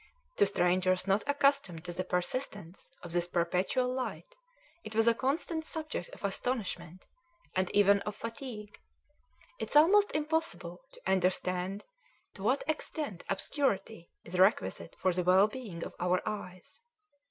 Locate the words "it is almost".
9.59-10.11